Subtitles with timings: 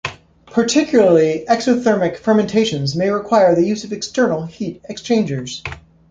[0.47, 5.61] Particularly exothermic fermentations may require the use of external heat exchangers.